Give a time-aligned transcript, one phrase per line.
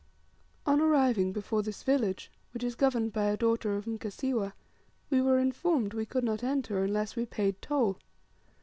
[0.65, 4.53] On arriving before this village, which is governed by a daughter of Mkasiwa,
[5.11, 7.99] we were informed we could not enter unless we paid toll.